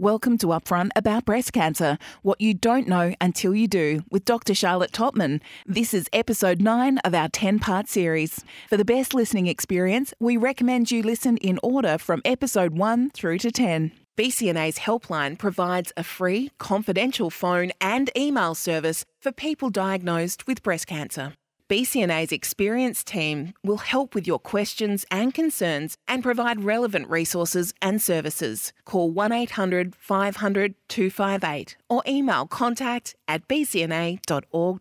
[0.00, 4.54] Welcome to Upfront About Breast Cancer What You Don't Know Until You Do with Dr.
[4.54, 5.42] Charlotte Tottman.
[5.66, 8.42] This is episode 9 of our 10 part series.
[8.70, 13.40] For the best listening experience, we recommend you listen in order from episode 1 through
[13.40, 13.92] to 10.
[14.16, 20.86] BCNA's helpline provides a free, confidential phone and email service for people diagnosed with breast
[20.86, 21.34] cancer.
[21.70, 28.02] BCNA's experienced team will help with your questions and concerns and provide relevant resources and
[28.02, 28.72] services.
[28.84, 34.80] Call 1 800 500 258 or email contact at bcna.org.au.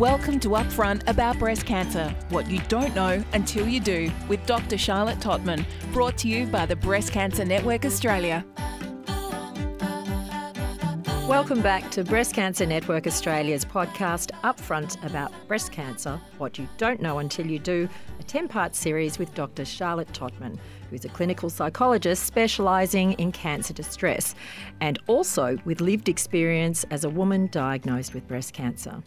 [0.00, 4.78] Welcome to Upfront About Breast Cancer What You Don't Know Until You Do with Dr.
[4.78, 8.42] Charlotte Tottman, brought to you by the Breast Cancer Network Australia.
[11.28, 17.02] Welcome back to Breast Cancer Network Australia's podcast, Upfront About Breast Cancer What You Don't
[17.02, 17.86] Know Until You Do,
[18.18, 19.66] a 10 part series with Dr.
[19.66, 24.34] Charlotte Tottman, who's a clinical psychologist specialising in cancer distress
[24.80, 29.02] and also with lived experience as a woman diagnosed with breast cancer.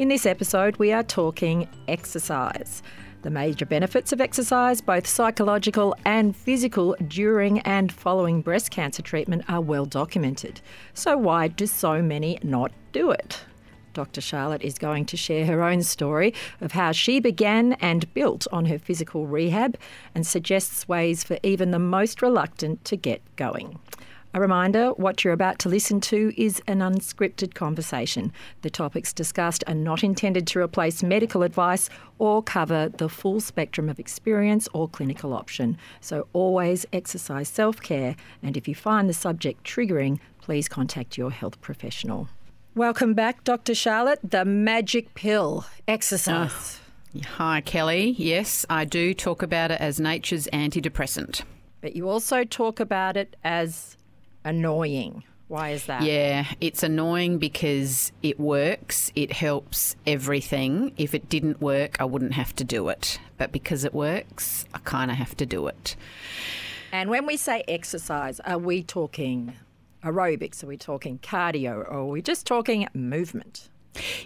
[0.00, 2.82] In this episode, we are talking exercise.
[3.20, 9.44] The major benefits of exercise, both psychological and physical, during and following breast cancer treatment
[9.46, 10.62] are well documented.
[10.94, 13.44] So, why do so many not do it?
[13.92, 14.22] Dr.
[14.22, 18.64] Charlotte is going to share her own story of how she began and built on
[18.64, 19.76] her physical rehab
[20.14, 23.78] and suggests ways for even the most reluctant to get going.
[24.32, 28.32] A reminder what you're about to listen to is an unscripted conversation.
[28.62, 33.88] The topics discussed are not intended to replace medical advice or cover the full spectrum
[33.88, 35.76] of experience or clinical option.
[36.00, 41.32] So always exercise self care, and if you find the subject triggering, please contact your
[41.32, 42.28] health professional.
[42.76, 43.74] Welcome back, Dr.
[43.74, 44.20] Charlotte.
[44.22, 46.78] The magic pill, exercise.
[47.16, 48.14] Uh, hi, Kelly.
[48.16, 51.42] Yes, I do talk about it as nature's antidepressant.
[51.80, 53.96] But you also talk about it as
[54.44, 55.24] annoying.
[55.48, 56.02] Why is that?
[56.02, 60.92] Yeah, it's annoying because it works, it helps everything.
[60.96, 63.18] If it didn't work, I wouldn't have to do it.
[63.36, 65.96] But because it works, I kind of have to do it.
[66.92, 69.54] And when we say exercise, are we talking
[70.04, 70.62] aerobics?
[70.62, 71.78] Are we talking cardio?
[71.78, 73.69] Or are we just talking movement?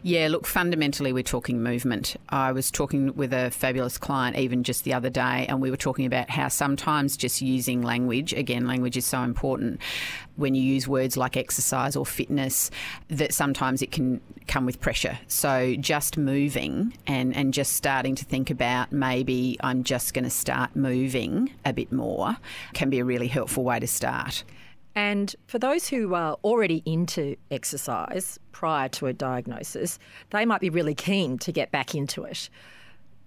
[0.03, 2.17] Yeah, look, fundamentally, we're talking movement.
[2.29, 5.77] I was talking with a fabulous client even just the other day, and we were
[5.77, 9.81] talking about how sometimes just using language, again, language is so important
[10.37, 12.71] when you use words like exercise or fitness,
[13.09, 15.19] that sometimes it can come with pressure.
[15.29, 20.31] So just moving and, and just starting to think about maybe I'm just going to
[20.31, 22.37] start moving a bit more
[22.75, 24.45] can be a really helpful way to start.
[24.95, 29.99] And for those who are already into exercise prior to a diagnosis,
[30.31, 32.49] they might be really keen to get back into it.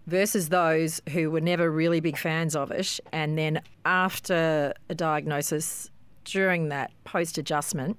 [0.05, 5.91] Versus those who were never really big fans of it, and then after a diagnosis,
[6.23, 7.97] during that post adjustment,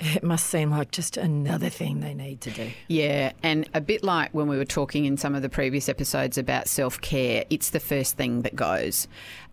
[0.00, 2.70] it must seem like just another thing they need to do.
[2.88, 6.36] Yeah, and a bit like when we were talking in some of the previous episodes
[6.36, 9.06] about self care, it's the first thing that goes.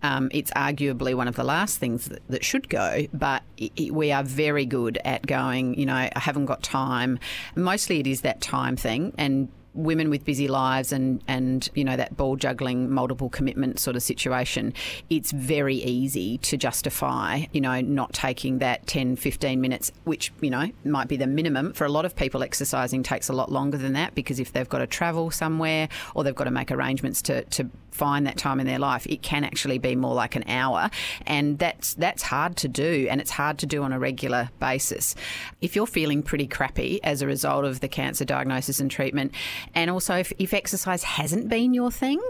[0.04, 3.94] Um, it's arguably one of the last things that, that should go, but it, it,
[3.94, 7.20] we are very good at going, you know, I haven't got time.
[7.56, 11.96] Mostly it is that time thing, and women with busy lives and, and you know
[11.96, 14.74] that ball juggling multiple commitment sort of situation
[15.10, 20.50] it's very easy to justify you know not taking that 10 15 minutes which you
[20.50, 21.74] know might be the minimum.
[21.74, 24.68] For a lot of people exercising takes a lot longer than that because if they've
[24.68, 28.60] got to travel somewhere or they've got to make arrangements to, to find that time
[28.60, 30.90] in their life it can actually be more like an hour.
[31.26, 35.16] And that's that's hard to do and it's hard to do on a regular basis.
[35.62, 39.34] If you're feeling pretty crappy as a result of the cancer diagnosis and treatment
[39.76, 42.22] and also, if, if exercise hasn't been your thing,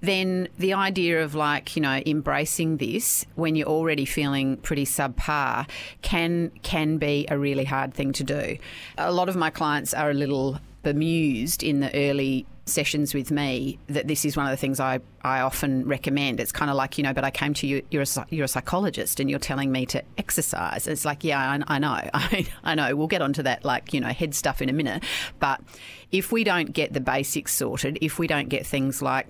[0.00, 5.68] then the idea of like, you know, embracing this when you're already feeling pretty subpar
[6.02, 8.58] can can be a really hard thing to do.
[8.96, 13.78] A lot of my clients are a little bemused in the early sessions with me
[13.88, 16.40] that this is one of the things I, I often recommend.
[16.40, 18.48] It's kind of like, you know, but I came to you, you're a, you're a
[18.48, 20.86] psychologist and you're telling me to exercise.
[20.86, 21.88] It's like, yeah, I, I know.
[22.14, 22.94] I, I know.
[22.96, 25.04] We'll get onto that, like, you know, head stuff in a minute.
[25.38, 25.60] But
[26.12, 29.26] if we don't get the basics sorted, if we don't get things like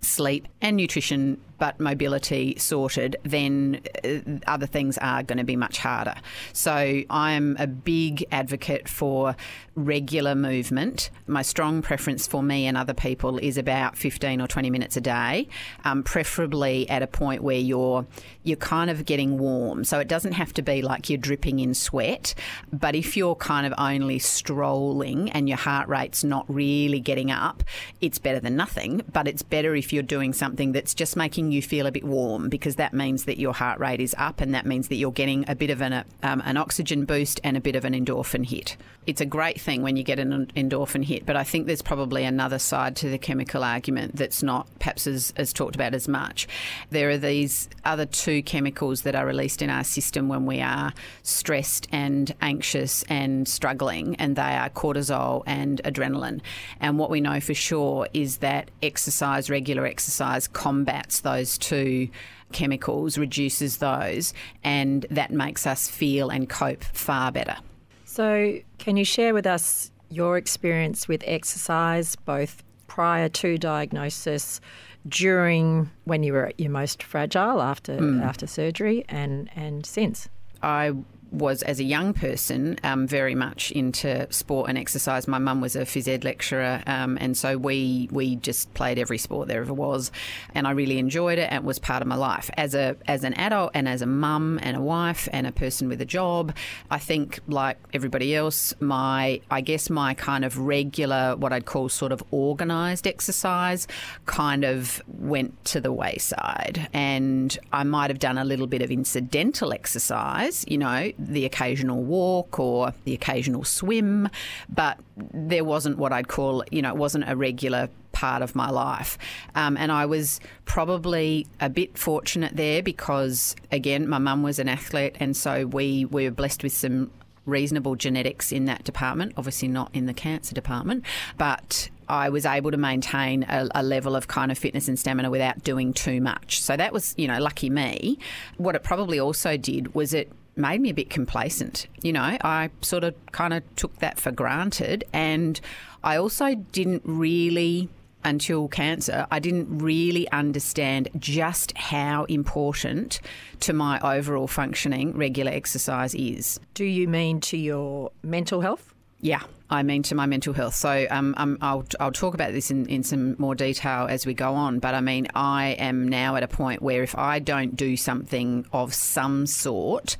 [0.00, 5.78] sleep and nutrition but mobility sorted, then uh, other things are going to be much
[5.78, 6.14] harder.
[6.52, 9.36] So I'm a big advocate for
[9.74, 11.10] regular movement.
[11.26, 15.00] My strong preference for me and other people is about 15 or 20 minutes a
[15.00, 15.48] day,
[15.84, 18.06] um, preferably at a point where you're
[18.42, 19.84] you're kind of getting warm.
[19.84, 22.34] So it doesn't have to be like you're dripping in sweat,
[22.72, 27.62] but if you're kind of only strolling and your heart rate's not really getting up,
[28.00, 29.02] it's better than nothing.
[29.12, 32.48] But it's better if you're doing something that's just making you feel a bit warm
[32.48, 35.44] because that means that your heart rate is up and that means that you're getting
[35.48, 38.76] a bit of an, um, an oxygen boost and a bit of an endorphin hit.
[39.06, 42.24] It's a great thing when you get an endorphin hit, but I think there's probably
[42.24, 46.46] another side to the chemical argument that's not perhaps as, as talked about as much.
[46.90, 50.92] There are these other two chemicals that are released in our system when we are
[51.22, 56.40] stressed and anxious and struggling, and they are cortisol and adrenaline.
[56.80, 62.08] And what we know for sure is that exercise, regular exercise, combats those two
[62.52, 64.32] chemicals, reduces those,
[64.64, 67.56] and that makes us feel and cope far better.
[68.04, 74.60] So, can you share with us your experience with exercise, both prior to diagnosis,
[75.06, 78.22] during when you were at your most fragile after mm.
[78.22, 80.28] after surgery, and and since?
[80.62, 80.94] I
[81.30, 85.28] was as a young person um, very much into sport and exercise.
[85.28, 89.18] My mum was a phys ed lecturer, um, and so we we just played every
[89.18, 90.10] sport there ever was,
[90.54, 93.34] and I really enjoyed it and was part of my life as a as an
[93.34, 96.54] adult and as a mum and a wife and a person with a job.
[96.90, 101.88] I think like everybody else, my I guess my kind of regular what I'd call
[101.88, 103.86] sort of organised exercise
[104.26, 108.90] kind of went to the wayside, and I might have done a little bit of
[108.90, 114.28] incidental exercise, you know the occasional walk or the occasional swim,
[114.68, 118.70] but there wasn't what I'd call, you know, it wasn't a regular part of my
[118.70, 119.18] life.
[119.54, 124.68] Um, and I was probably a bit fortunate there because, again, my mum was an
[124.68, 127.10] athlete, and so we, we were blessed with some
[127.46, 131.04] reasonable genetics in that department, obviously not in the cancer department,
[131.38, 135.30] but I was able to maintain a, a, level of kind of fitness and stamina
[135.30, 136.60] without doing too much.
[136.62, 138.18] So that was, you know, lucky me.
[138.56, 141.86] What it probably also did was it made me a bit complacent.
[142.02, 145.04] You know, I sort of kind of took that for granted.
[145.12, 145.60] And
[146.02, 147.88] I also didn't really,
[148.24, 153.20] until cancer, I didn't really understand just how important
[153.60, 156.60] to my overall functioning regular exercise is.
[156.74, 158.94] Do you mean to your mental health?
[159.20, 160.76] Yeah, I mean to my mental health.
[160.76, 164.32] So um, um, I'll, I'll talk about this in, in some more detail as we
[164.32, 164.78] go on.
[164.78, 168.64] But I mean, I am now at a point where if I don't do something
[168.72, 170.16] of some sort,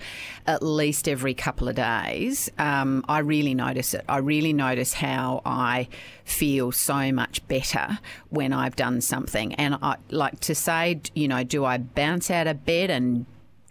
[0.48, 4.04] at least every couple of days, um, I really notice it.
[4.08, 5.86] I really notice how I
[6.24, 8.00] feel so much better
[8.30, 9.54] when I've done something.
[9.54, 13.26] And I like to say, you know, do I bounce out of bed and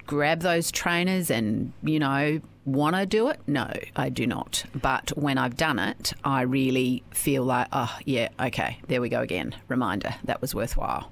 [0.06, 3.40] grab those trainers and, you know, want to do it?
[3.48, 4.66] No, I do not.
[4.76, 9.22] But when I've done it, I really feel like, oh, yeah, okay, there we go
[9.22, 9.56] again.
[9.68, 11.12] Reminder that was worthwhile.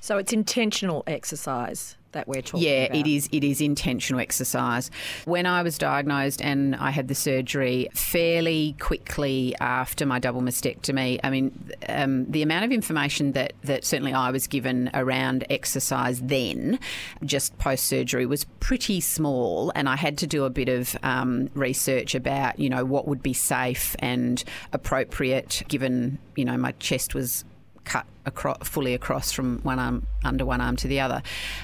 [0.00, 2.96] So it's intentional exercise that we're talking yeah, about.
[2.96, 3.28] it is.
[3.30, 4.90] It is intentional exercise.
[5.26, 11.20] When I was diagnosed and I had the surgery fairly quickly after my double mastectomy,
[11.22, 16.20] I mean, um, the amount of information that that certainly I was given around exercise
[16.20, 16.78] then,
[17.24, 21.50] just post surgery, was pretty small, and I had to do a bit of um,
[21.54, 27.14] research about you know what would be safe and appropriate given you know my chest
[27.14, 27.44] was
[27.84, 31.22] cut across, fully across from one arm under one arm to the other.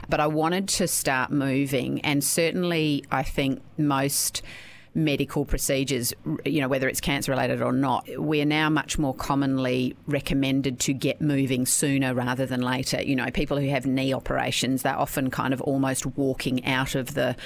[0.08, 4.42] But I wanted to start moving, and certainly I think most
[4.94, 6.12] medical procedures,
[6.44, 10.92] you know, whether it's cancer related or not, we're now much more commonly recommended to
[10.92, 13.00] get moving sooner rather than later.
[13.00, 17.14] You know, people who have knee operations, they're often kind of almost walking out of
[17.14, 17.36] the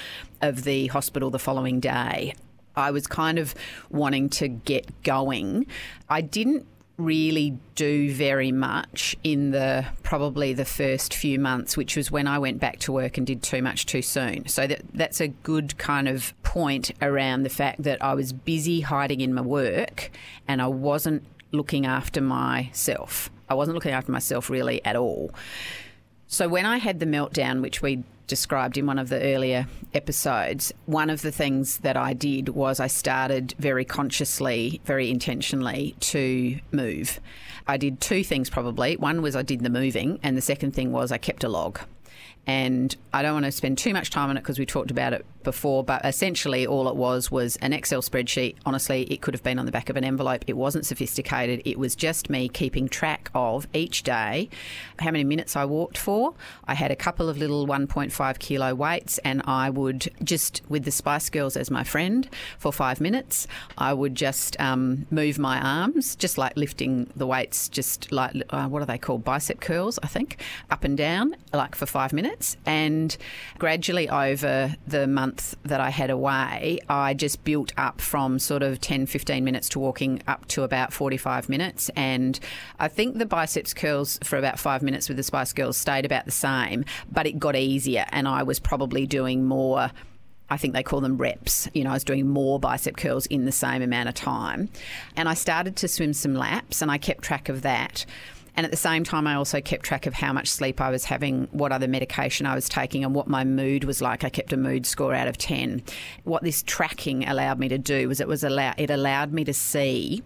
[0.41, 2.33] of the hospital the following day.
[2.75, 3.55] I was kind of
[3.89, 5.65] wanting to get going.
[6.09, 6.67] I didn't
[6.97, 12.39] really do very much in the probably the first few months, which was when I
[12.39, 14.47] went back to work and did too much too soon.
[14.47, 18.81] So that that's a good kind of point around the fact that I was busy
[18.81, 20.11] hiding in my work
[20.47, 23.29] and I wasn't looking after myself.
[23.49, 25.31] I wasn't looking after myself really at all.
[26.27, 30.73] So when I had the meltdown, which we described in one of the earlier episodes,
[30.85, 36.59] one of the things that I did was I started very consciously, very intentionally to
[36.71, 37.19] move.
[37.67, 38.97] I did two things probably.
[38.97, 41.79] One was I did the moving, and the second thing was I kept a log.
[42.47, 45.13] And I don't want to spend too much time on it because we talked about
[45.13, 48.55] it before, but essentially all it was was an Excel spreadsheet.
[48.65, 50.43] Honestly, it could have been on the back of an envelope.
[50.47, 51.61] It wasn't sophisticated.
[51.65, 54.49] It was just me keeping track of each day
[54.99, 56.33] how many minutes I walked for.
[56.65, 60.91] I had a couple of little 1.5 kilo weights, and I would just, with the
[60.91, 63.47] Spice Girls as my friend for five minutes,
[63.77, 68.67] I would just um, move my arms, just like lifting the weights, just like uh,
[68.67, 69.23] what are they called?
[69.23, 72.34] Bicep curls, I think, up and down, like for five minutes.
[72.65, 73.15] And
[73.57, 78.61] gradually over the month, month that I had away, I just built up from sort
[78.61, 81.89] of 10, 15 minutes to walking up to about 45 minutes.
[81.95, 82.39] And
[82.79, 86.25] I think the biceps curls for about five minutes with the Spice Girls stayed about
[86.25, 88.05] the same, but it got easier.
[88.09, 89.89] And I was probably doing more.
[90.47, 91.67] I think they call them reps.
[91.73, 94.69] You know, I was doing more bicep curls in the same amount of time.
[95.17, 98.05] And I started to swim some laps and I kept track of that.
[98.55, 101.05] And at the same time, I also kept track of how much sleep I was
[101.05, 104.23] having, what other medication I was taking, and what my mood was like.
[104.23, 105.83] I kept a mood score out of 10.
[106.23, 109.53] What this tracking allowed me to do was it was allow- it allowed me to
[109.53, 110.23] see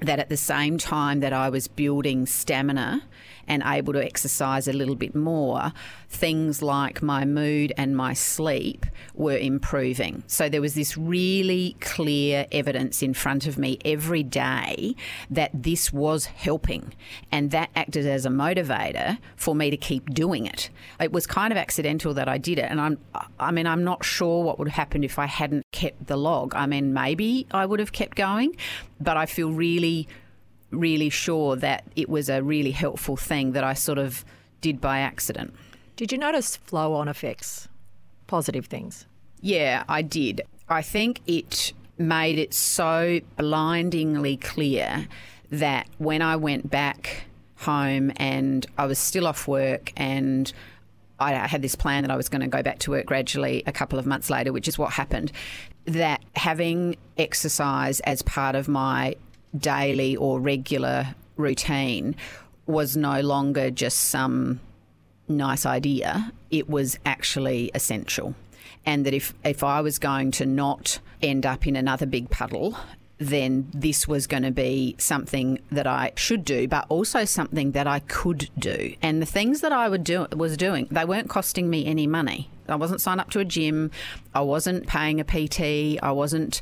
[0.00, 3.02] that at the same time that I was building stamina
[3.46, 5.72] and able to exercise a little bit more,
[6.08, 10.22] things like my mood and my sleep were improving.
[10.26, 14.94] So there was this really clear evidence in front of me every day
[15.30, 16.94] that this was helping.
[17.30, 20.70] And that acted as a motivator for me to keep doing it.
[21.00, 22.70] It was kind of accidental that I did it.
[22.70, 22.98] And I'm,
[23.38, 26.54] I mean, I'm not sure what would have happened if I hadn't kept the log.
[26.54, 28.56] I mean, maybe I would have kept going,
[29.00, 30.08] but I feel really
[30.72, 34.24] really sure that it was a really helpful thing that I sort of
[34.60, 35.54] did by accident.
[35.96, 37.68] Did you notice flow on effects,
[38.26, 39.06] positive things?
[39.40, 40.42] Yeah, I did.
[40.68, 45.06] I think it made it so blindingly clear
[45.50, 47.24] that when I went back
[47.56, 50.52] home and I was still off work and
[51.20, 53.72] I had this plan that I was going to go back to work gradually a
[53.72, 55.30] couple of months later, which is what happened.
[55.84, 59.14] That having exercise as part of my
[59.56, 62.16] daily or regular routine
[62.66, 64.60] was no longer just some
[65.28, 68.34] nice idea, it was actually essential.
[68.84, 72.76] And that if, if I was going to not end up in another big puddle,
[73.18, 77.86] then this was going to be something that I should do, but also something that
[77.86, 78.94] I could do.
[79.00, 82.50] And the things that I would do was doing, they weren't costing me any money.
[82.72, 83.90] I wasn't signed up to a gym.
[84.34, 86.02] I wasn't paying a PT.
[86.02, 86.60] I wasn't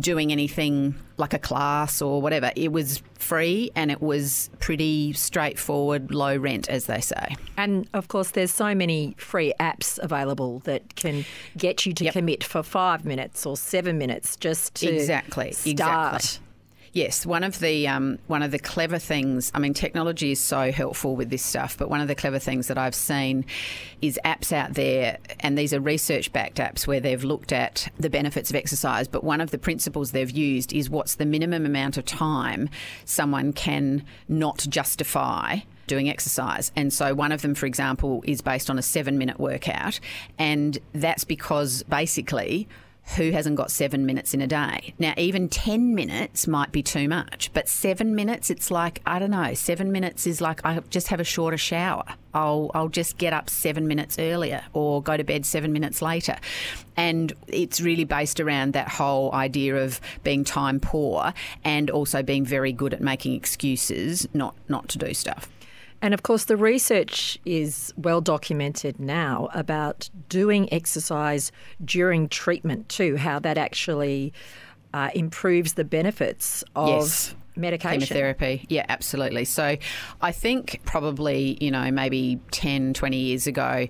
[0.00, 2.52] doing anything like a class or whatever.
[2.54, 7.36] It was free and it was pretty straightforward, low rent, as they say.
[7.56, 11.24] And of course, there's so many free apps available that can
[11.56, 12.12] get you to yep.
[12.12, 15.70] commit for five minutes or seven minutes just to exactly start.
[15.70, 16.44] Exactly.
[16.92, 19.52] Yes, one of the um, one of the clever things.
[19.54, 22.68] I mean, technology is so helpful with this stuff, but one of the clever things
[22.68, 23.44] that I've seen
[24.00, 28.10] is apps out there, and these are research backed apps where they've looked at the
[28.10, 29.06] benefits of exercise.
[29.06, 32.70] But one of the principles they've used is what's the minimum amount of time
[33.04, 36.70] someone can not justify doing exercise.
[36.76, 39.98] And so one of them, for example, is based on a seven minute workout.
[40.38, 42.68] And that's because basically
[43.16, 44.94] who hasn't got seven minutes in a day?
[44.98, 49.30] Now, even 10 minutes might be too much, but seven minutes, it's like, I don't
[49.30, 52.04] know, seven minutes is like I just have a shorter shower.
[52.34, 56.36] I'll, I'll just get up seven minutes earlier or go to bed seven minutes later.
[56.96, 61.32] And it's really based around that whole idea of being time poor
[61.64, 65.48] and also being very good at making excuses not, not to do stuff.
[66.00, 71.50] And of course, the research is well documented now about doing exercise
[71.84, 74.32] during treatment too, how that actually
[74.94, 76.88] uh, improves the benefits of.
[76.88, 78.00] Yes medication.
[78.00, 78.64] Chemotherapy.
[78.68, 79.44] Yeah, absolutely.
[79.44, 79.76] So
[80.22, 83.88] I think probably, you know, maybe 10, 20 years ago,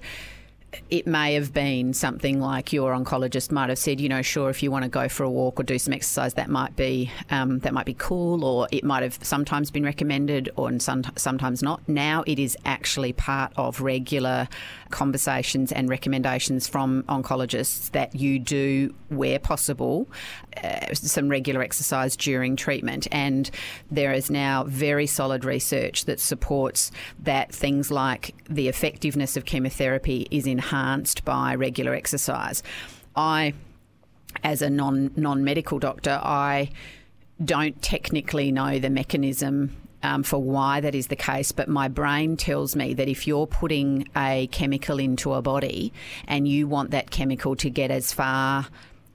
[0.90, 4.62] it may have been something like your oncologist might have said, you know, sure, if
[4.62, 7.60] you want to go for a walk or do some exercise, that might be um,
[7.60, 11.80] that might be cool, or it might have sometimes been recommended, or some, sometimes not.
[11.88, 14.48] Now it is actually part of regular
[14.90, 20.08] conversations and recommendations from oncologists that you do, where possible,
[20.62, 23.06] uh, some regular exercise during treatment.
[23.12, 23.50] And
[23.90, 26.90] there is now very solid research that supports
[27.20, 32.62] that things like the effectiveness of chemotherapy is enhanced by regular exercise.
[33.16, 33.54] I,
[34.44, 36.70] as a non non medical doctor, I
[37.44, 42.36] don't technically know the mechanism um, for why that is the case, but my brain
[42.36, 45.92] tells me that if you're putting a chemical into a body
[46.26, 48.66] and you want that chemical to get as far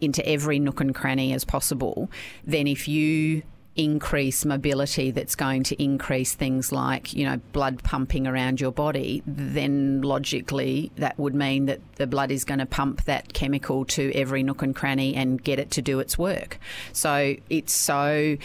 [0.01, 2.11] into every nook and cranny as possible,
[2.43, 3.43] then if you
[3.75, 9.23] increase mobility that's going to increase things like, you know, blood pumping around your body,
[9.25, 14.11] then logically that would mean that the blood is going to pump that chemical to
[14.13, 16.59] every nook and cranny and get it to do its work.
[16.91, 18.37] So it's so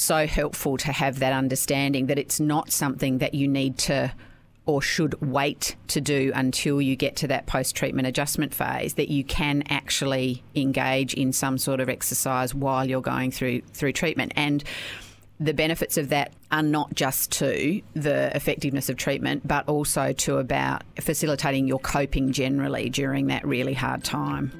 [0.00, 4.12] so helpful to have that understanding that it's not something that you need to
[4.66, 9.08] or should wait to do until you get to that post treatment adjustment phase that
[9.08, 14.32] you can actually engage in some sort of exercise while you're going through through treatment
[14.36, 14.62] and
[15.40, 20.36] the benefits of that are not just to the effectiveness of treatment, but also to
[20.36, 24.59] about facilitating your coping generally during that really hard time.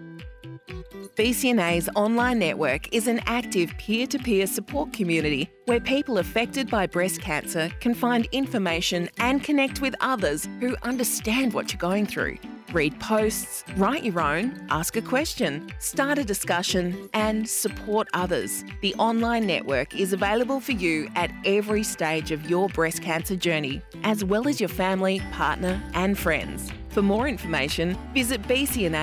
[1.16, 6.86] BCNA's online network is an active peer to peer support community where people affected by
[6.86, 12.36] breast cancer can find information and connect with others who understand what you're going through.
[12.72, 18.64] Read posts, write your own, ask a question, start a discussion, and support others.
[18.80, 23.82] The online network is available for you at every stage of your breast cancer journey,
[24.04, 26.70] as well as your family, partner, and friends.
[26.90, 28.94] For more information, visit bcna.org.au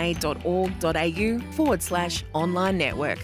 [1.51, 3.19] forward slash online network.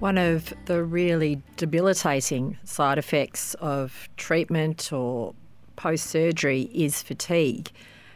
[0.00, 5.32] One of the really debilitating side effects of treatment or
[5.76, 7.70] post surgery is fatigue.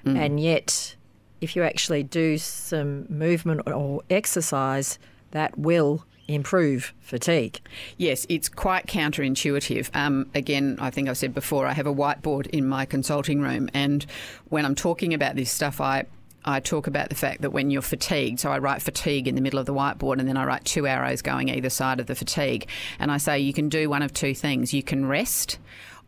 [0.05, 0.19] Mm.
[0.19, 0.97] And yet,
[1.41, 4.99] if you actually do some movement or exercise,
[5.31, 7.59] that will improve fatigue.
[7.97, 9.95] Yes, it's quite counterintuitive.
[9.95, 13.71] Um, again, I think I've said before, I have a whiteboard in my consulting room,
[13.73, 14.05] and
[14.51, 16.05] when I'm talking about this stuff, I
[16.45, 19.41] I talk about the fact that when you're fatigued, so I write fatigue in the
[19.41, 22.15] middle of the whiteboard and then I write two arrows going either side of the
[22.15, 22.69] fatigue.
[22.99, 25.59] And I say you can do one of two things you can rest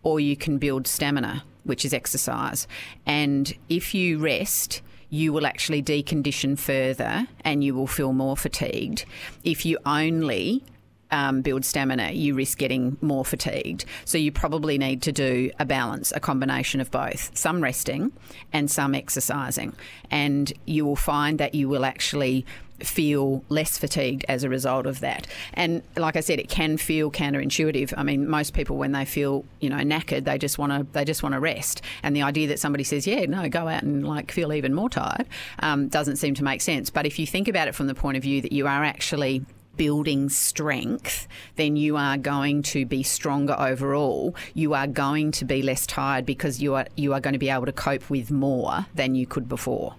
[0.03, 2.67] or you can build stamina, which is exercise.
[3.07, 9.05] And if you rest, you will actually decondition further and you will feel more fatigued.
[9.45, 10.62] If you only
[11.11, 13.85] um, build stamina, you risk getting more fatigued.
[14.05, 18.12] So you probably need to do a balance, a combination of both, some resting
[18.52, 19.75] and some exercising.
[20.11, 22.47] And you will find that you will actually
[22.85, 25.27] feel less fatigued as a result of that.
[25.55, 27.95] And like I said, it can feel counterintuitive.
[27.97, 31.05] I mean, most people when they feel you know knackered, they just want to they
[31.05, 31.83] just want to rest.
[32.03, 34.89] And the idea that somebody says, "Yeah, no, go out and like feel even more
[34.89, 35.27] tired,"
[35.61, 36.91] um, doesn't seem to make sense.
[36.91, 39.45] But if you think about it from the point of view that you are actually
[39.77, 44.35] building strength, then you are going to be stronger overall.
[44.53, 47.51] You are going to be less tired because you are you are going to be
[47.51, 49.95] able to cope with more than you could before.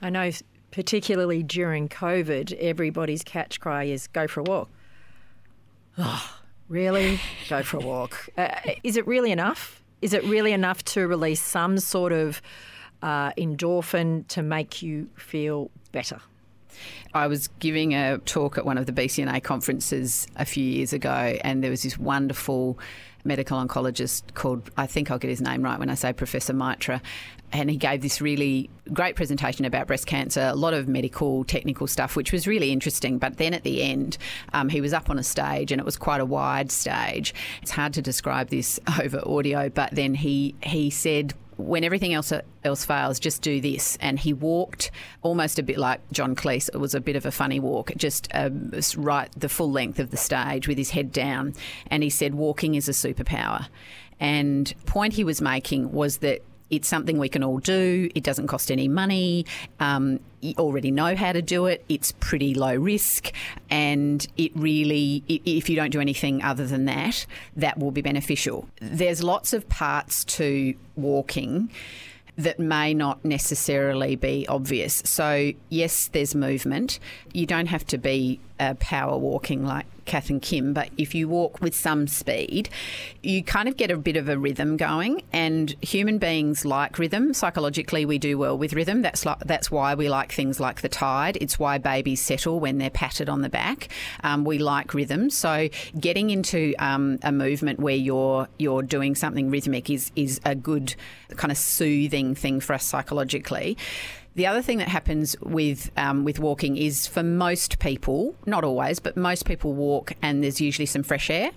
[0.00, 0.30] I know
[0.74, 4.68] particularly during COVID, everybody's catch cry is go for a walk.
[5.96, 7.20] Oh, really?
[7.48, 8.28] go for a walk.
[8.36, 8.48] Uh,
[8.82, 9.84] is it really enough?
[10.02, 12.42] Is it really enough to release some sort of
[13.02, 16.20] uh, endorphin to make you feel better?
[17.14, 21.36] I was giving a talk at one of the BCNA conferences a few years ago,
[21.44, 22.80] and there was this wonderful
[23.24, 27.00] medical oncologist called, I think I'll get his name right when I say Professor Mitra.
[27.52, 31.86] And he gave this really great presentation about breast cancer, a lot of medical, technical
[31.86, 33.18] stuff, which was really interesting.
[33.18, 34.18] But then at the end,
[34.52, 37.32] um, he was up on a stage and it was quite a wide stage.
[37.62, 42.32] It's hard to describe this over audio, but then he, he said, when everything else
[42.64, 43.96] else fails, just do this.
[44.00, 44.90] And he walked
[45.22, 46.68] almost a bit like John Cleese.
[46.72, 50.10] It was a bit of a funny walk, just um, right the full length of
[50.10, 51.54] the stage with his head down.
[51.88, 53.68] And he said, walking is a superpower.
[54.20, 56.42] And point he was making was that
[56.76, 58.10] it's something we can all do.
[58.14, 59.46] It doesn't cost any money.
[59.80, 61.84] Um, you already know how to do it.
[61.88, 63.32] It's pretty low risk.
[63.70, 68.68] And it really, if you don't do anything other than that, that will be beneficial.
[68.80, 71.70] There's lots of parts to walking
[72.36, 75.02] that may not necessarily be obvious.
[75.04, 76.98] So, yes, there's movement.
[77.32, 81.60] You don't have to be power walking like Kath and Kim, but if you walk
[81.60, 82.68] with some speed,
[83.22, 85.22] you kind of get a bit of a rhythm going.
[85.32, 87.34] And human beings like rhythm.
[87.34, 89.02] Psychologically, we do well with rhythm.
[89.02, 91.38] That's like, that's why we like things like the tide.
[91.40, 93.88] It's why babies settle when they're patted on the back.
[94.22, 95.30] Um, we like rhythm.
[95.30, 100.54] So getting into um, a movement where you're you're doing something rhythmic is is a
[100.54, 100.94] good
[101.36, 103.76] kind of soothing thing for us psychologically.
[104.36, 108.98] The other thing that happens with um, with walking is for most people, not always,
[108.98, 111.50] but most people walk and there's usually some fresh air.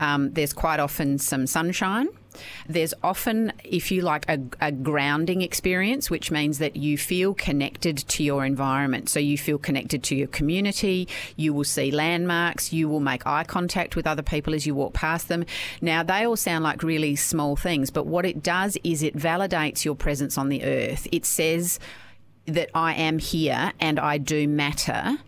[0.00, 2.08] Um, there's quite often some sunshine.
[2.68, 7.98] There's often, if you like, a, a, grounding experience, which means that you feel connected
[7.98, 9.08] to your environment.
[9.08, 11.08] So you feel connected to your community.
[11.36, 12.72] You will see landmarks.
[12.72, 15.44] You will make eye contact with other people as you walk past them.
[15.80, 19.84] Now, they all sound like really small things, but what it does is it validates
[19.84, 21.06] your presence on the earth.
[21.12, 21.78] It says
[22.46, 25.18] that I am here and I do matter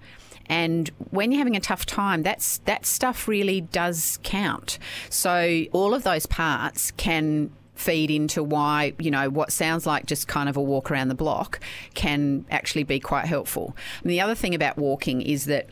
[0.46, 4.78] And when you're having a tough time, that's that stuff really does count.
[5.08, 10.28] So all of those parts can feed into why, you know, what sounds like just
[10.28, 11.58] kind of a walk around the block
[11.94, 13.76] can actually be quite helpful.
[14.02, 15.68] And the other thing about walking is that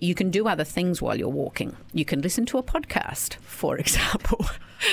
[0.00, 1.76] you can do other things while you're walking.
[1.92, 4.44] You can listen to a podcast, for example.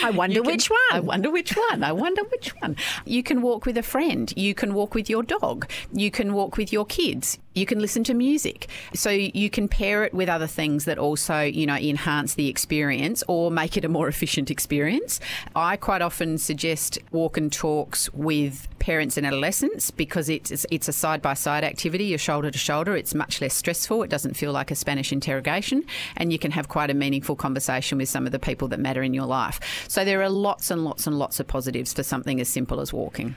[0.03, 0.79] I wonder can- which one.
[0.91, 1.83] I wonder which one.
[1.83, 2.75] I wonder which one.
[3.05, 4.31] You can walk with a friend.
[4.37, 5.67] You can walk with your dog.
[5.91, 7.39] You can walk with your kids.
[7.59, 8.67] You can listen to music.
[8.93, 13.21] So you can pair it with other things that also, you know, enhance the experience
[13.27, 15.19] or make it a more efficient experience.
[15.57, 20.93] I quite often suggest walk and talks with parents and adolescents because it's it's a
[20.93, 22.05] side by side activity.
[22.05, 22.95] You're shoulder to shoulder.
[22.95, 24.03] It's much less stressful.
[24.03, 25.83] It doesn't feel like a Spanish interrogation,
[26.15, 29.03] and you can have quite a meaningful conversation with some of the people that matter
[29.03, 29.59] in your life.
[29.89, 32.93] So there are lots and lots and lots of positives for something as simple as
[32.93, 33.35] walking.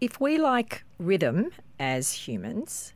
[0.00, 2.94] If we like rhythm as humans,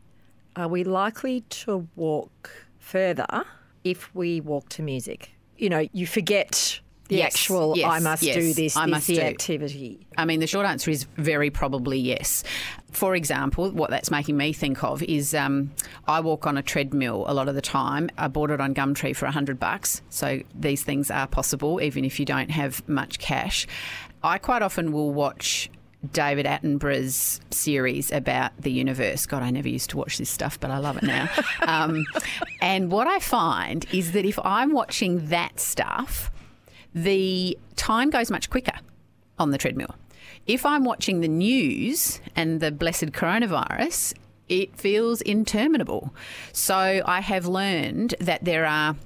[0.59, 3.45] are we likely to walk further
[3.85, 5.31] if we walk to music?
[5.57, 8.91] You know, you forget the Yes, actual yes, I must yes, do this, I this
[8.91, 9.21] must do.
[9.21, 10.07] activity.
[10.19, 12.45] I mean, the short answer is very probably yes.
[12.91, 15.71] For example, what that's making me think of is um,
[16.07, 18.11] I walk on a treadmill a lot of the time.
[18.19, 20.03] I bought it on Gumtree for 100 bucks.
[20.11, 23.67] So these things are possible, even if you don't have much cash.
[24.23, 25.71] I quite often will watch
[26.13, 29.27] David Attenborough's series about the universe.
[29.27, 31.29] God, I never used to watch this stuff, but I love it now.
[31.67, 32.05] um,
[32.61, 36.31] and what I find is that if I'm watching that stuff,
[36.95, 38.79] the time goes much quicker
[39.39, 39.95] on the treadmill.
[40.47, 44.15] If I'm watching the news and the blessed coronavirus,
[44.49, 46.15] it feels interminable.
[46.53, 48.97] So I have learned that there are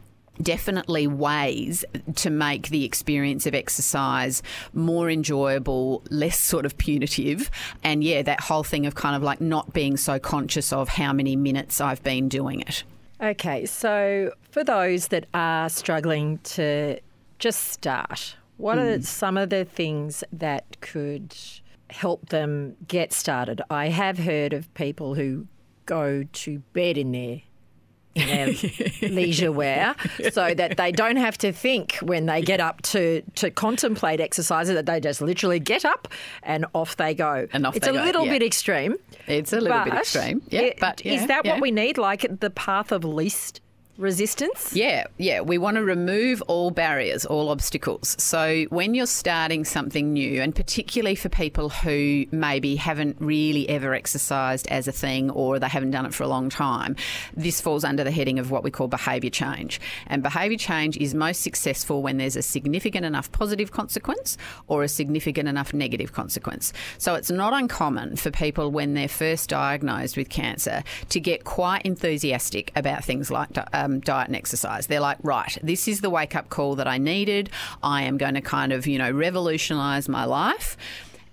[0.41, 1.85] definitely ways
[2.17, 4.43] to make the experience of exercise
[4.73, 7.51] more enjoyable, less sort of punitive.
[7.85, 11.13] And yeah, that whole thing of kind of like not being so conscious of how
[11.13, 12.85] many minutes I've been doing it.
[13.21, 16.99] Okay, so for those that are struggling to
[17.39, 19.05] just start, what are mm.
[19.05, 21.35] some of the things that could
[21.91, 23.63] help them get started?
[23.71, 25.47] I have heard of people who
[25.87, 27.43] go to bed in their
[28.15, 28.47] their
[29.03, 29.95] leisure wear
[30.31, 34.75] so that they don't have to think when they get up to, to contemplate exercises
[34.75, 36.09] that they just literally get up
[36.43, 37.47] and off they go.
[37.53, 38.33] And off it's a go, little yeah.
[38.33, 38.97] bit extreme.
[39.27, 40.43] It's a little bit extreme.
[40.49, 41.53] Yeah, it- but is that yeah.
[41.53, 41.99] what we need?
[41.99, 43.61] Like the path of least
[43.99, 44.75] resistance?
[44.75, 45.41] Yeah, yeah.
[45.41, 48.17] We want to remove all barriers, all obstacles.
[48.19, 53.95] So when you're starting something new, and particularly for people who maybe haven't really ever
[53.95, 56.97] exercised as a thing or they haven't done it for a long time,
[57.35, 59.81] this falls under the heading of what we call behaviour change.
[60.07, 64.89] And behaviour change is most successful when there's a significant enough positive consequence or a
[64.89, 66.73] significant enough negative consequence.
[66.99, 71.83] So it's not uncommon for people when they're first diagnosed with cancer to get quite
[71.83, 74.87] enthusiastic about things like di- um, um, diet and exercise.
[74.87, 77.51] They're like, right, this is the wake up call that I needed.
[77.83, 80.77] I am going to kind of, you know, revolutionise my life.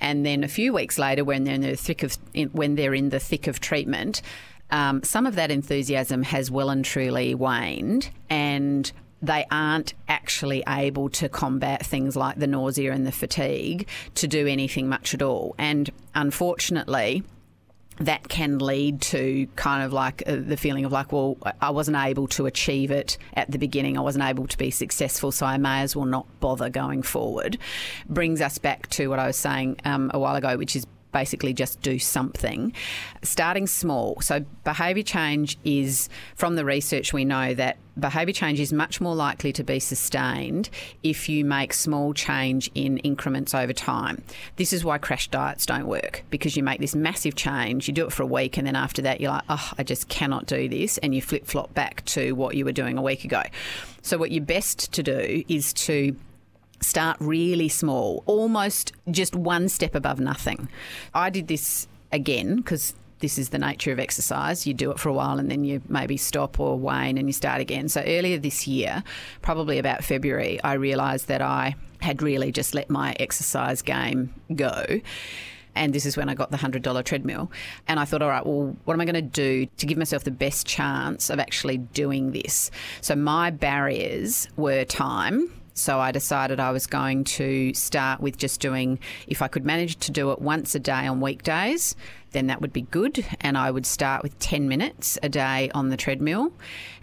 [0.01, 2.17] And then a few weeks later, when they're in the thick of
[2.53, 4.21] when they're in the thick of treatment,
[4.71, 8.91] um, some of that enthusiasm has well and truly waned, and
[9.21, 14.47] they aren't actually able to combat things like the nausea and the fatigue to do
[14.47, 15.53] anything much at all.
[15.57, 17.23] And unfortunately,
[17.99, 21.97] that can lead to kind of like uh, the feeling of like, well, I wasn't
[21.97, 23.97] able to achieve it at the beginning.
[23.97, 27.57] I wasn't able to be successful, so I may as well not bother going forward.
[28.07, 31.53] Brings us back to what I was saying um, a while ago, which is basically
[31.53, 32.73] just do something.
[33.23, 34.19] Starting small.
[34.21, 39.15] So, behaviour change is, from the research, we know that behaviour change is much more
[39.15, 40.69] likely to be sustained
[41.03, 44.23] if you make small change in increments over time.
[44.55, 48.05] This is why crash diets don't work because you make this massive change, you do
[48.05, 50.69] it for a week, and then after that, you're like, oh, I just cannot do
[50.69, 53.43] this, and you flip flop back to what you were doing a week ago.
[54.01, 56.15] So, what you're best to do is to
[56.81, 60.69] start really small, almost just one step above nothing.
[61.13, 64.65] I did this again because this is the nature of exercise.
[64.65, 67.33] You do it for a while and then you maybe stop or wane and you
[67.33, 67.89] start again.
[67.89, 69.03] So earlier this year,
[69.41, 75.01] probably about February, I realised that I had really just let my exercise game go.
[75.75, 77.51] And this is when I got the $100 treadmill.
[77.87, 80.23] And I thought, all right, well, what am I going to do to give myself
[80.23, 82.71] the best chance of actually doing this?
[83.01, 85.51] So my barriers were time.
[85.79, 89.97] So I decided I was going to start with just doing, if I could manage
[89.99, 91.95] to do it once a day on weekdays,
[92.31, 93.25] then that would be good.
[93.41, 96.51] And I would start with 10 minutes a day on the treadmill.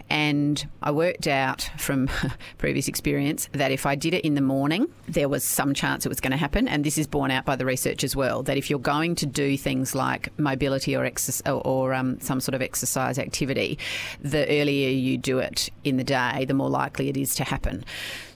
[0.09, 2.09] And I worked out from
[2.57, 6.09] previous experience that if I did it in the morning, there was some chance it
[6.09, 6.67] was going to happen.
[6.67, 9.25] And this is borne out by the research as well that if you're going to
[9.25, 11.11] do things like mobility or,
[11.45, 13.77] or, or um, some sort of exercise activity,
[14.21, 17.83] the earlier you do it in the day, the more likely it is to happen.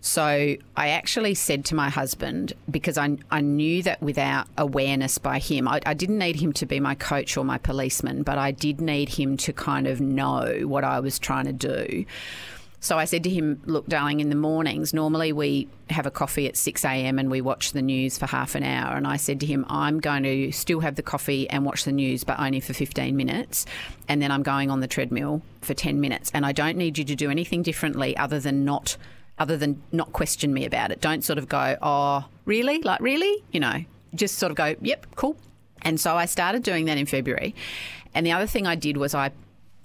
[0.01, 5.37] So I actually said to my husband, because I, I knew that without awareness by
[5.37, 8.49] him, I, I didn't need him to be my coach or my policeman, but I
[8.49, 12.05] did need him to kind of know what I was trying to do.
[12.83, 16.47] So I said to him, Look, darling, in the mornings, normally we have a coffee
[16.47, 17.19] at 6 a.m.
[17.19, 18.97] and we watch the news for half an hour.
[18.97, 21.91] And I said to him, I'm going to still have the coffee and watch the
[21.91, 23.67] news, but only for 15 minutes.
[24.07, 26.31] And then I'm going on the treadmill for 10 minutes.
[26.33, 28.97] And I don't need you to do anything differently other than not
[29.41, 31.01] other than not question me about it.
[31.01, 32.79] Don't sort of go, oh, really?
[32.83, 33.43] Like, really?
[33.51, 35.35] You know, just sort of go, yep, cool.
[35.81, 37.55] And so I started doing that in February.
[38.13, 39.31] And the other thing I did was I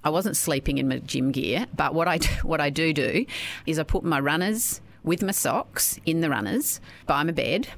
[0.05, 3.25] I wasn't sleeping in my gym gear, but what I what I do do
[3.64, 7.69] is I put my runners with my socks in the runners by my bed,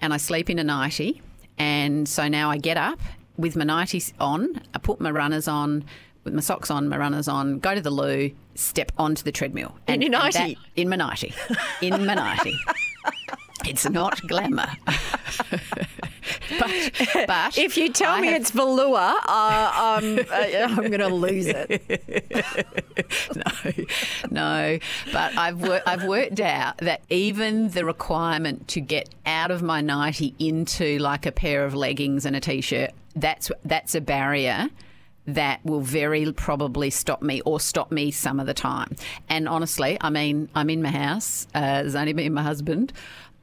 [0.00, 1.22] and I sleep in a nightie.
[1.56, 2.98] And so now I get up
[3.36, 5.84] with my nighties on, I put my runners on,
[6.24, 9.76] with my socks on, my runners on, go to the loo, step onto the treadmill.
[9.86, 10.54] And, in your nightie?
[10.54, 11.34] That, in my nightie.
[11.80, 12.58] In my nightie.
[13.66, 14.68] it's not glamour.
[16.58, 16.70] but,
[17.26, 18.40] but, if you tell I me have...
[18.40, 21.82] it's velour, uh, um, uh, I'm going to lose it.
[23.36, 23.84] no,
[24.30, 24.78] no.
[25.12, 29.80] But I've wor- I've worked out that even the requirement to get out of my
[29.80, 34.68] nightie into like a pair of leggings and a t-shirt, that's that's a barrier
[35.26, 38.96] that will very probably stop me or stop me some of the time.
[39.28, 41.46] And honestly, I mean, I'm in my house.
[41.54, 42.92] Uh, there's only me and my husband.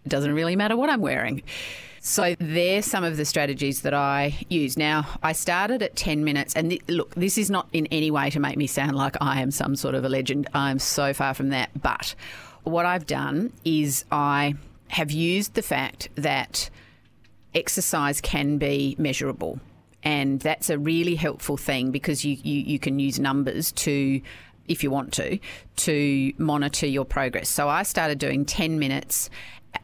[0.06, 1.42] It doesn't really matter what I'm wearing.
[2.02, 4.78] So there's some of the strategies that I use.
[4.78, 8.30] Now, I started at 10 minutes, and th- look, this is not in any way
[8.30, 10.48] to make me sound like I am some sort of a legend.
[10.54, 11.70] I'm so far from that.
[11.82, 12.16] But
[12.64, 14.56] what I've done is I
[14.90, 16.70] have used the fact that
[17.54, 19.60] exercise can be measurable.
[20.04, 24.22] And that's a really helpful thing because you, you, you can use numbers to
[24.68, 25.40] if you want to,
[25.76, 27.50] to monitor your progress.
[27.50, 29.32] So I started doing 10 minutes,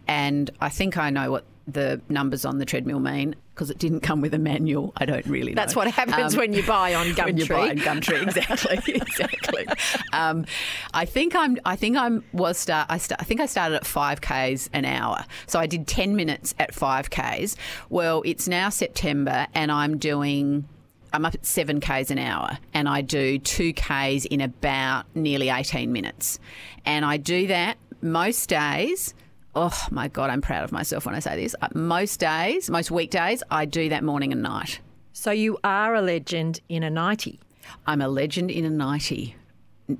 [0.07, 4.01] and I think I know what the numbers on the treadmill mean because it didn't
[4.01, 4.91] come with a manual.
[4.97, 5.61] I don't really know.
[5.61, 7.25] That's what happens um, when you buy on Gumtree.
[7.25, 9.65] when you buy on Gumtree, exactly, exactly.
[10.11, 10.45] Um,
[10.93, 11.57] I think I'm.
[11.65, 12.87] I think I'm was start.
[12.89, 15.25] I, start, I think I started at five k's an hour.
[15.47, 17.55] So I did ten minutes at five k's.
[17.89, 20.67] Well, it's now September, and I'm doing.
[21.13, 25.47] I'm up at 7 Ks an hour and I do 2 Ks in about nearly
[25.47, 26.39] 18 minutes.
[26.85, 29.13] And I do that most days
[29.55, 31.55] oh my God, I'm proud of myself when I say this.
[31.61, 34.79] Uh, most days, most weekdays, I do that morning and night.
[35.13, 37.39] So you are a legend in a nightie.
[37.87, 39.35] I'm a legend in a nightie.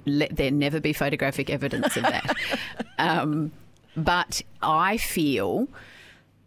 [0.06, 2.36] Let there never be photographic evidence of that.
[2.98, 3.52] um,
[3.96, 5.68] but I feel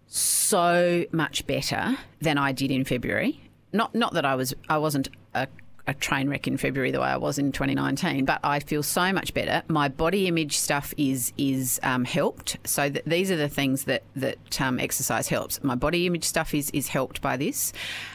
[0.07, 3.41] so much better than I did in February.
[3.73, 5.47] Not not that I was I wasn't a
[5.89, 9.11] a train wreck in February the way I was in 2019, but I feel so
[9.11, 9.63] much better.
[9.69, 12.59] My body image stuff is is um, helped.
[12.65, 15.65] So th- these are the things that that um, exercise helps.
[15.65, 17.73] My body image stuff is is helped by this.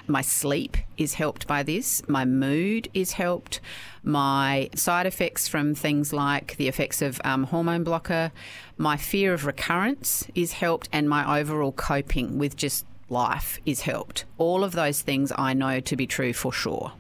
[0.08, 2.08] My sleep is helped by this.
[2.08, 3.60] My mood is helped.
[4.04, 8.32] My side effects from things like the effects of um, hormone blocker,
[8.78, 14.26] my fear of recurrence is helped, and my overall coping with just life is helped.
[14.38, 16.92] All of those things I know to be true for sure.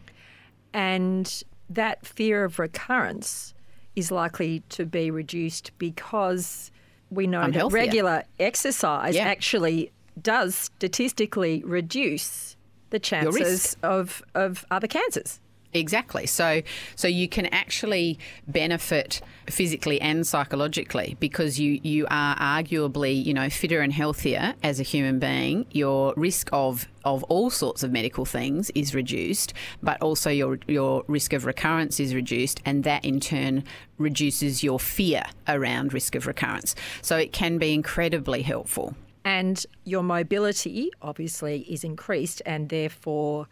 [0.74, 3.54] And that fear of recurrence
[3.96, 6.72] is likely to be reduced because
[7.10, 7.78] we know I'm that healthier.
[7.80, 9.24] regular exercise Yeah.
[9.26, 12.56] actually does statistically reduce
[12.90, 15.40] the chances of, of other cancers.
[15.74, 16.26] Exactly.
[16.28, 16.62] So
[16.96, 23.50] so you can actually benefit physically and psychologically because you you are arguably, you know,
[23.50, 25.66] fitter and healthier as a human being.
[25.72, 31.04] Your risk of of all sorts of medical things is reduced, but also your your
[31.08, 33.64] risk of recurrence is reduced and that in turn
[33.98, 36.76] reduces your fear around risk of recurrence.
[37.02, 38.96] So it can be incredibly helpful.
[39.26, 43.48] And your mobility obviously is increased, and therefore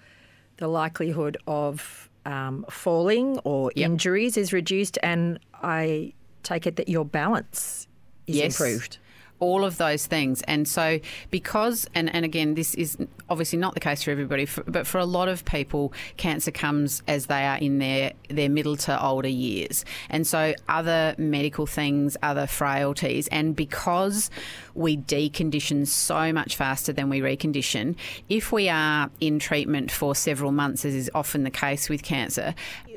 [0.58, 3.86] the likelihood of um, falling or Yep.
[3.90, 4.98] injuries is reduced.
[5.04, 7.88] And I take it that your balance
[8.28, 8.60] is Yes.
[8.60, 8.98] improved.
[9.40, 10.44] all of those things.
[10.44, 11.00] And so,
[11.32, 12.96] because, and, and again, this is
[13.28, 17.02] obviously not the case for everybody, for, but for a lot of people, cancer comes
[17.08, 19.84] as they are in their, their middle to older years.
[20.12, 24.30] And so, other medical things, other frailties, and because
[24.74, 27.96] we decondition so much faster than we recondition,
[28.30, 32.54] if we are in treatment for several months, as is often the case with cancer,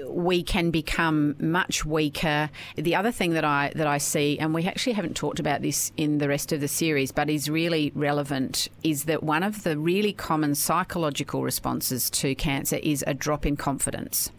[0.06, 2.50] we can become much weaker.
[2.76, 5.92] The other thing that I that I see, and we actually haven't talked about this
[5.96, 9.78] in the rest of the series, but is really relevant, is that one of the
[9.78, 14.30] really common psychological responses to cancer is a drop in confidence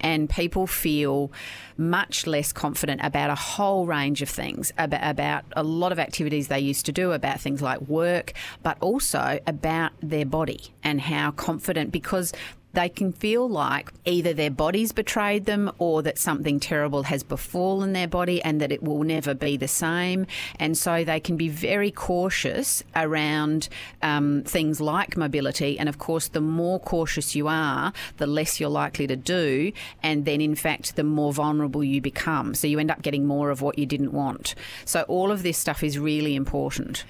[0.00, 1.32] and people feel
[1.76, 6.48] much less confident about a whole range of things, about, about, a lot of activities
[6.48, 8.32] they used to do, about things like work,
[8.62, 12.32] but also about their body and how confident, because
[12.72, 17.92] they can feel like either their bodies betrayed them or that something terrible has befallen
[17.92, 20.26] their body and that it will never be the same.
[20.58, 23.68] And so they can be very cautious around
[24.02, 25.78] um, things like mobility.
[25.78, 29.72] And of course, the more cautious you are, the less you're likely to do.
[30.02, 32.54] And then, in fact, the more vulnerable you become.
[32.54, 34.54] So you end up getting more of what you didn't want.
[34.84, 37.04] So all of this stuff is really important.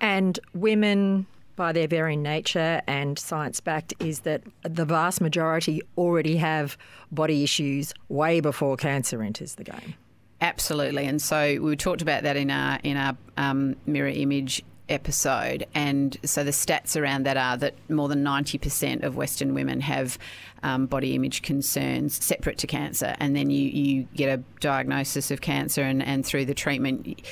[0.00, 6.36] And women by their very nature and science backed is that the vast majority already
[6.36, 6.76] have
[7.10, 9.94] body issues way before cancer enters the game.
[10.40, 15.66] Absolutely, and so we talked about that in our in our um, mirror image episode,
[15.74, 19.80] and so the stats around that are that more than ninety percent of Western women
[19.80, 20.18] have
[20.62, 25.40] um, body image concerns separate to cancer, and then you you get a diagnosis of
[25.40, 27.22] cancer, and, and through the treatment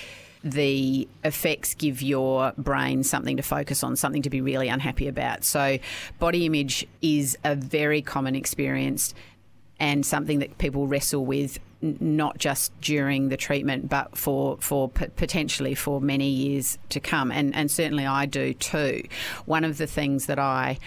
[0.45, 5.43] the effects give your brain something to focus on, something to be really unhappy about.
[5.43, 5.79] So,
[6.19, 9.15] body image is a very common experience
[9.81, 15.75] and something that people wrestle with not just during the treatment but for for potentially
[15.75, 19.03] for many years to come and and certainly I do too
[19.45, 20.79] one of the things that I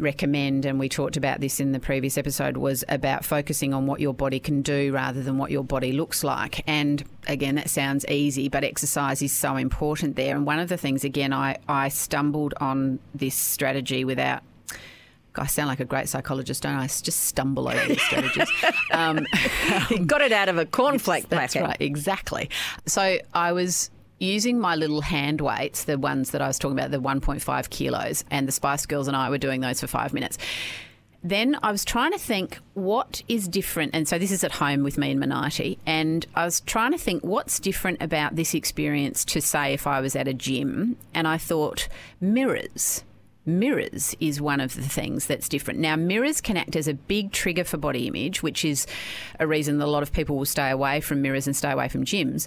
[0.00, 4.00] recommend, and we talked about this in the previous episode, was about focusing on what
[4.00, 6.62] your body can do rather than what your body looks like.
[6.66, 10.36] And again, that sounds easy, but exercise is so important there.
[10.36, 14.42] And one of the things, again, I, I stumbled on this strategy without
[15.36, 16.82] I sound like a great psychologist, don't I?
[16.82, 18.50] I just stumble over these strategies.
[18.92, 19.24] Um,
[20.06, 21.62] got it out of a cornflake That's packet.
[21.62, 22.50] right, exactly.
[22.86, 23.88] So I was
[24.20, 28.24] using my little hand weights, the ones that I was talking about, the 1.5 kilos,
[28.30, 30.38] and the Spice Girls and I were doing those for five minutes.
[31.22, 34.82] Then I was trying to think what is different, and so this is at home
[34.82, 39.24] with me and Manati, and I was trying to think what's different about this experience
[39.26, 41.88] to say if I was at a gym, and I thought
[42.20, 43.04] mirrors.
[43.46, 45.80] Mirrors is one of the things that's different.
[45.80, 48.86] Now, mirrors can act as a big trigger for body image, which is
[49.38, 51.88] a reason that a lot of people will stay away from mirrors and stay away
[51.88, 52.46] from gyms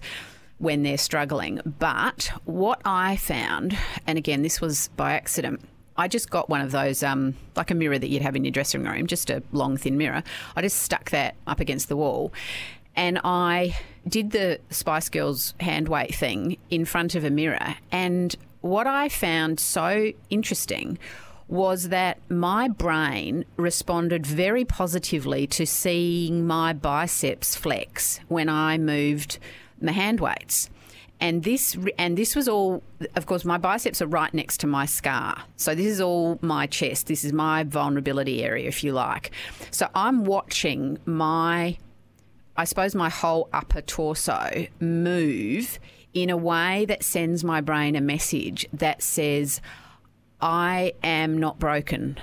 [0.58, 1.60] when they're struggling.
[1.80, 5.62] But what I found, and again, this was by accident.
[5.96, 8.52] I just got one of those, um, like a mirror that you'd have in your
[8.52, 10.24] dressing room, just a long, thin mirror.
[10.56, 12.34] I just stuck that up against the wall
[12.96, 17.76] and I did the Spice Girls hand weight thing in front of a mirror.
[17.92, 20.98] And what I found so interesting
[21.48, 29.40] was that my brain responded very positively to seeing my biceps flex when I moved
[29.84, 30.70] my hand weights.
[31.20, 32.84] And this and this was all
[33.16, 35.44] of course my biceps are right next to my scar.
[35.56, 37.08] So this is all my chest.
[37.08, 39.32] This is my vulnerability area if you like.
[39.72, 41.78] So I'm watching my
[42.58, 45.80] I suppose my whole upper torso move
[46.14, 49.62] in a way that sends my brain a message that says
[50.42, 52.20] I am not broken.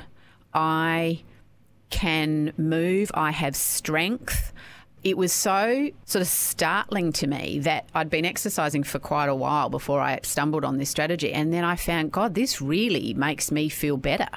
[0.52, 1.22] I
[1.88, 3.10] can move.
[3.14, 4.52] I have strength
[5.02, 9.34] it was so sort of startling to me that I'd been exercising for quite a
[9.34, 11.32] while before I stumbled on this strategy.
[11.32, 14.28] And then I found, God, this really makes me feel better.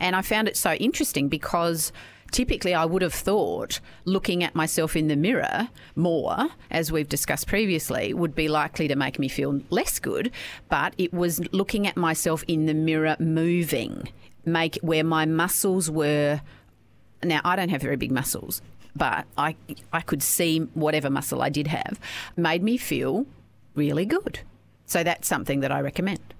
[0.00, 1.92] And I found it so interesting because
[2.32, 7.46] typically I would have thought looking at myself in the mirror more, as we've discussed
[7.46, 10.32] previously, would be likely to make me feel less good.
[10.68, 14.08] But it was looking at myself in the mirror moving,
[14.44, 16.40] make where my muscles were.
[17.22, 18.62] Now, I don't have very big muscles,
[18.96, 19.56] but I
[19.92, 21.98] I could see whatever muscle I did have
[22.36, 23.26] made me feel
[23.74, 24.40] really good.
[24.86, 26.34] So that's something that I recommend.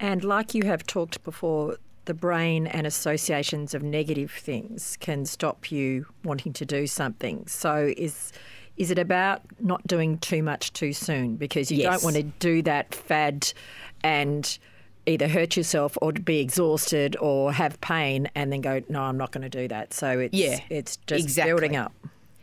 [0.00, 5.70] And like you have talked before, the brain and associations of negative things can stop
[5.70, 7.46] you wanting to do something.
[7.46, 8.32] So is
[8.76, 11.94] is it about not doing too much too soon because you yes.
[11.94, 13.52] don't want to do that fad
[14.04, 14.58] and
[15.06, 19.16] either hurt yourself or to be exhausted or have pain and then go, no, I'm
[19.16, 19.94] not going to do that.
[19.94, 21.52] So it's, yeah, it's just exactly.
[21.52, 21.92] building up.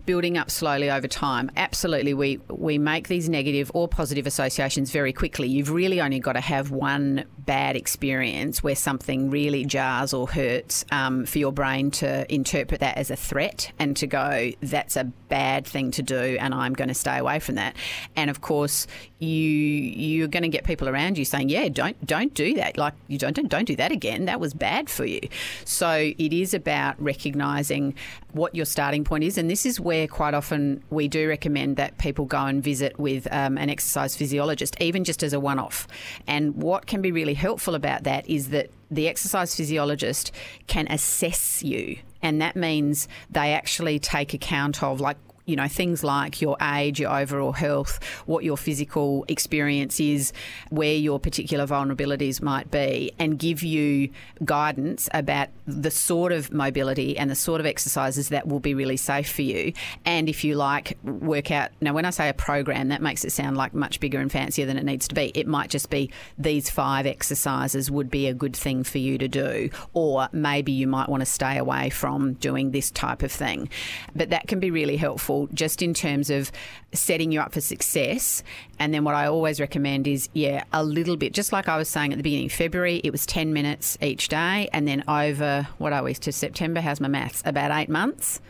[0.06, 1.52] Building up slowly over time.
[1.56, 5.48] Absolutely, we we make these negative or positive associations very quickly.
[5.48, 10.86] You've really only got to have one bad experience where something really jars or hurts
[10.92, 15.04] um, for your brain to interpret that as a threat and to go, that's a
[15.04, 17.76] bad thing to do, and I'm going to stay away from that.
[18.16, 18.88] And of course,
[19.20, 22.78] you you're going to get people around you saying, yeah, don't don't do that.
[22.78, 24.26] Like you don't don't, don't do that again.
[24.26, 25.22] That was bad for you.
[25.66, 27.96] So it is about recognizing
[28.32, 31.98] what your starting point is, and this is where quite often we do recommend that
[31.98, 35.88] people go and visit with um, an exercise physiologist, even just as a one-off.
[36.28, 40.32] And what can be really helpful about that is that the exercise physiologist
[40.68, 46.04] can assess you and that means they actually take account of like you know, things
[46.04, 50.32] like your age, your overall health, what your physical experience is,
[50.70, 54.10] where your particular vulnerabilities might be, and give you
[54.46, 58.98] guidance about the sort of mobility and the sort of exercises that will be really
[58.98, 59.74] safe for you.
[60.06, 61.72] And if you like, work out.
[61.82, 64.66] Now, when I say a program, that makes it sound like much bigger and fancier
[64.66, 65.32] than it needs to be.
[65.36, 69.28] It might just be these five exercises would be a good thing for you to
[69.28, 73.70] do, or maybe you might want to stay away from doing this type of thing.
[74.16, 76.52] But that can be really helpful helpful just in terms of
[76.94, 78.44] setting you up for success.
[78.80, 81.90] And then what I always recommend is, yeah, a little bit, just like I was
[81.90, 84.70] saying at the beginning, February, it was 10 minutes each day.
[84.74, 87.42] And then over, what are we, to September, how's my maths?
[87.46, 88.42] About eight months,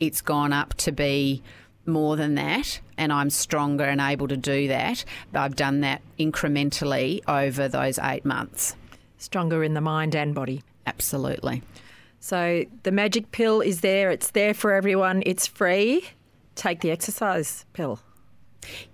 [0.00, 1.42] it's gone up to be
[1.86, 5.04] more than that and I'm stronger and able to do that.
[5.32, 8.74] But I've done that incrementally over those eight months.
[9.18, 10.62] Stronger in the mind and body.
[10.86, 11.62] Absolutely.
[12.20, 16.04] So the magic pill is there, it's there for everyone, it's free
[16.54, 18.00] take the exercise pill.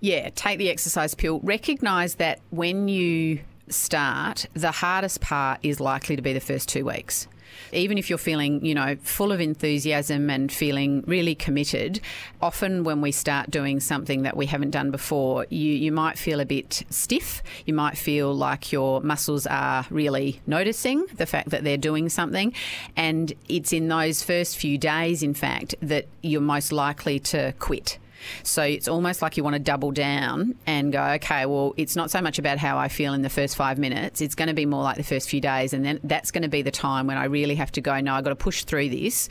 [0.00, 1.40] Yeah, take the exercise pill.
[1.42, 6.84] Recognise that when you start, the hardest part is likely to be the first two
[6.84, 7.28] weeks.
[7.72, 12.01] Even if you're feeling, you know, full of enthusiasm and feeling really committed,
[12.42, 16.40] often when we start doing something that we haven't done before, you, you might feel
[16.40, 17.42] a bit stiff.
[17.66, 22.53] You might feel like your muscles are really noticing the fact that they're doing something.
[22.96, 27.98] And it's in those first few days, in fact, that you're most likely to quit.
[28.42, 32.10] So it's almost like you want to double down and go, okay, well, it's not
[32.10, 34.20] so much about how I feel in the first five minutes.
[34.20, 35.72] It's going to be more like the first few days.
[35.72, 38.14] And then that's going to be the time when I really have to go, no,
[38.14, 39.28] I've got to push through this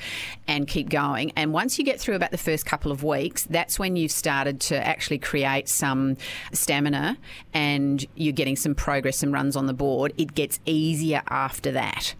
[0.47, 1.31] and keep going.
[1.35, 4.59] And once you get through about the first couple of weeks, that's when you've started
[4.61, 6.17] to actually create some
[6.51, 7.17] stamina
[7.53, 10.13] and you're getting some progress and runs on the board.
[10.17, 12.15] It gets easier after that.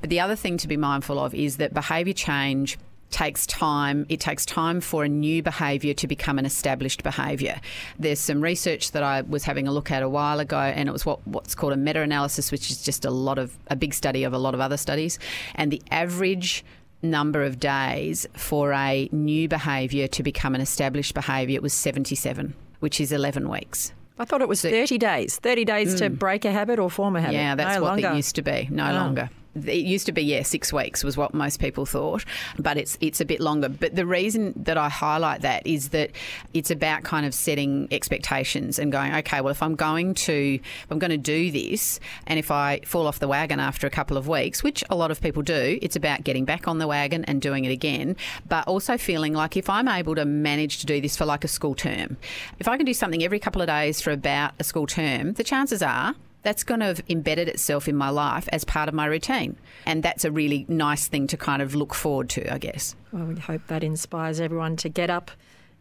[0.00, 2.78] But the other thing to be mindful of is that behaviour change
[3.12, 4.06] takes time.
[4.08, 7.60] It takes time for a new behaviour to become an established behaviour.
[7.98, 10.92] There's some research that I was having a look at a while ago, and it
[10.92, 14.24] was what, what's called a meta-analysis, which is just a lot of a big study
[14.24, 15.18] of a lot of other studies,
[15.54, 16.64] and the average
[17.02, 23.00] number of days for a new behaviour to become an established behaviour was 77, which
[23.00, 23.92] is 11 weeks.
[24.18, 25.36] I thought it was 30 days.
[25.38, 25.98] 30 days mm.
[25.98, 27.34] to break a habit or form a habit.
[27.34, 28.10] Yeah, that's no what longer.
[28.10, 28.68] it used to be.
[28.70, 28.92] No oh.
[28.92, 32.24] longer it used to be yeah six weeks was what most people thought
[32.58, 33.68] but it's it's a bit longer.
[33.68, 36.10] But the reason that I highlight that is that
[36.54, 40.86] it's about kind of setting expectations and going okay well if I'm going to if
[40.90, 44.16] I'm going to do this and if I fall off the wagon after a couple
[44.16, 47.24] of weeks which a lot of people do it's about getting back on the wagon
[47.24, 48.16] and doing it again
[48.48, 51.48] but also feeling like if I'm able to manage to do this for like a
[51.48, 52.16] school term
[52.58, 55.44] if I can do something every couple of days for about a school term the
[55.44, 59.06] chances are that's going to have embedded itself in my life as part of my
[59.06, 59.56] routine.
[59.86, 62.96] And that's a really nice thing to kind of look forward to, I guess.
[63.12, 65.30] Well, we hope that inspires everyone to get up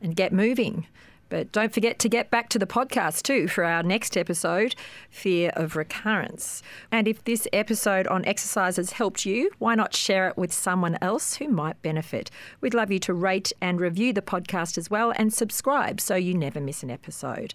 [0.01, 0.87] and get moving.
[1.31, 4.75] But don't forget to get back to the podcast too for our next episode,
[5.09, 6.61] Fear of Recurrence.
[6.91, 10.97] And if this episode on exercise has helped you, why not share it with someone
[11.01, 12.29] else who might benefit?
[12.59, 16.33] We'd love you to rate and review the podcast as well and subscribe so you
[16.33, 17.53] never miss an episode.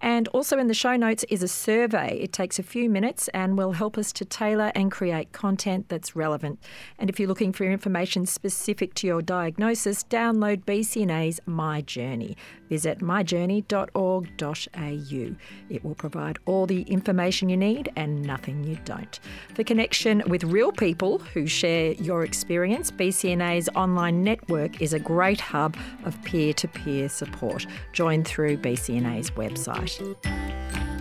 [0.00, 2.20] And also in the show notes is a survey.
[2.20, 6.14] It takes a few minutes and will help us to tailor and create content that's
[6.14, 6.60] relevant.
[6.96, 12.36] And if you're looking for information specific to your diagnosis, download BCNA's My Journey.
[12.68, 15.36] Visit myjourney.org.au.
[15.68, 19.18] It will provide all the information you need and nothing you don't.
[19.54, 25.40] For connection with real people who share your experience, BCNA's online network is a great
[25.40, 27.66] hub of peer to peer support.
[27.92, 30.16] Join through BCNA's website.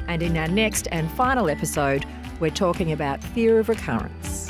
[0.08, 2.06] And in our next and final episode,
[2.40, 4.45] we're talking about fear of recurrence.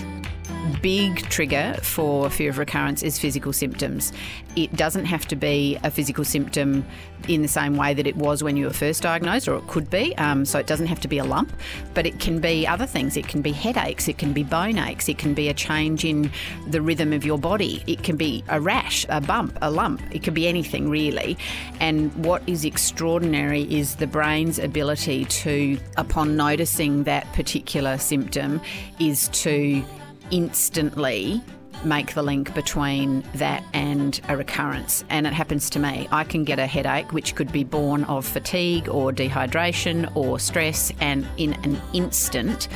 [0.82, 4.12] Big trigger for fear of recurrence is physical symptoms.
[4.56, 6.86] It doesn't have to be a physical symptom
[7.28, 9.90] in the same way that it was when you were first diagnosed, or it could
[9.90, 10.16] be.
[10.18, 11.52] Um, so it doesn't have to be a lump,
[11.94, 13.18] but it can be other things.
[13.18, 16.32] It can be headaches, it can be bone aches, it can be a change in
[16.68, 20.24] the rhythm of your body, it can be a rash, a bump, a lump, it
[20.24, 21.38] could be anything really.
[21.80, 28.62] And what is extraordinary is the brain's ability to, upon noticing that particular symptom,
[29.00, 29.84] is to
[30.32, 31.42] instantly
[31.84, 35.04] make the link between that and a recurrence.
[35.10, 36.08] And it happens to me.
[36.12, 40.92] I can get a headache, which could be born of fatigue or dehydration or stress,
[41.02, 42.68] and in an instant,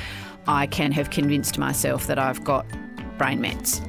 [0.47, 2.65] I can have convinced myself that I've got
[3.17, 3.81] brain mets.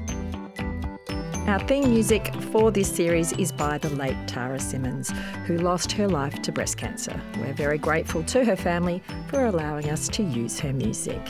[1.46, 5.10] Our theme music for this series is by the late Tara Simmons,
[5.46, 7.20] who lost her life to breast cancer.
[7.38, 11.20] We're very grateful to her family for allowing us to use her music.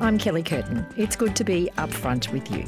[0.00, 0.86] I'm Kelly Curtin.
[0.96, 2.64] It's good to be upfront with you.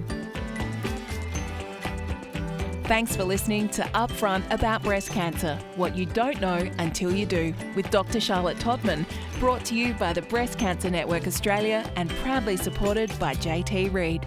[2.84, 7.54] Thanks for listening to Upfront About Breast Cancer What You Don't Know Until You Do
[7.74, 8.20] with Dr.
[8.20, 9.06] Charlotte Tottman,
[9.40, 14.26] brought to you by the Breast Cancer Network Australia and proudly supported by JT Reid.